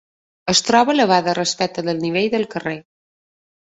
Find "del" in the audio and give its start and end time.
1.91-2.03, 2.37-2.53